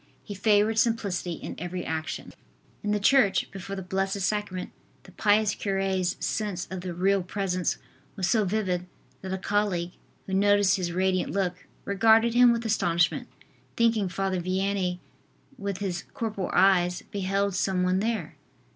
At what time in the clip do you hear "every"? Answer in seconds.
1.59-1.85